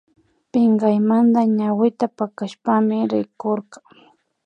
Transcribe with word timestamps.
Pinkaymanta 0.51 1.39
ñawita 1.57 2.05
pakashpami 2.17 2.97
rikurka 3.11 3.79